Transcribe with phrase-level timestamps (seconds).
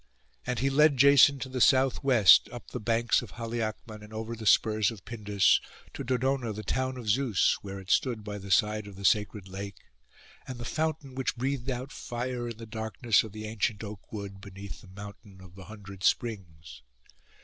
[0.47, 4.35] And he led Jason to the south west, up the banks of Haliacmon and over
[4.35, 5.61] the spurs of Pindus,
[5.93, 9.47] to Dodona the town of Zeus, where it stood by the side of the sacred
[9.47, 9.77] lake,
[10.47, 14.81] and the fountain which breathed out fire, in the darkness of the ancient oakwood, beneath
[14.81, 16.81] the mountain of the hundred springs.